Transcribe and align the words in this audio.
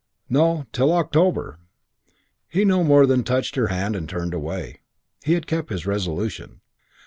"No, 0.29 0.65
till 0.73 0.91
October." 0.93 1.59
He 2.47 2.65
no 2.65 2.83
more 2.83 3.05
than 3.05 3.23
touched 3.23 3.53
her 3.53 3.67
hand 3.67 3.95
and 3.95 4.09
turned 4.09 4.33
away. 4.33 4.79
He 5.23 5.33
had 5.33 5.45
kept 5.45 5.69
his 5.69 5.85
resolution. 5.85 6.61